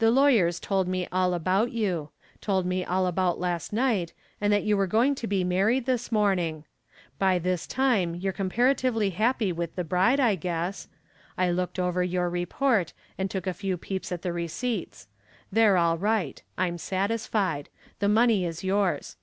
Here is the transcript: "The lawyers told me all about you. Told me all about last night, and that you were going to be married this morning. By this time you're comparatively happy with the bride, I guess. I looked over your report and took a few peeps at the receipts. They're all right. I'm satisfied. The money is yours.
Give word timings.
"The 0.00 0.10
lawyers 0.10 0.60
told 0.60 0.86
me 0.86 1.08
all 1.10 1.32
about 1.32 1.72
you. 1.72 2.10
Told 2.42 2.66
me 2.66 2.84
all 2.84 3.06
about 3.06 3.40
last 3.40 3.72
night, 3.72 4.12
and 4.38 4.52
that 4.52 4.64
you 4.64 4.76
were 4.76 4.86
going 4.86 5.14
to 5.14 5.26
be 5.26 5.44
married 5.44 5.86
this 5.86 6.12
morning. 6.12 6.66
By 7.18 7.38
this 7.38 7.66
time 7.66 8.14
you're 8.14 8.34
comparatively 8.34 9.08
happy 9.08 9.50
with 9.50 9.76
the 9.76 9.82
bride, 9.82 10.20
I 10.20 10.34
guess. 10.34 10.88
I 11.38 11.50
looked 11.50 11.78
over 11.78 12.02
your 12.04 12.28
report 12.28 12.92
and 13.16 13.30
took 13.30 13.46
a 13.46 13.54
few 13.54 13.78
peeps 13.78 14.12
at 14.12 14.20
the 14.20 14.34
receipts. 14.34 15.08
They're 15.50 15.78
all 15.78 15.96
right. 15.96 16.42
I'm 16.58 16.76
satisfied. 16.76 17.70
The 17.98 18.10
money 18.10 18.44
is 18.44 18.62
yours. 18.62 19.16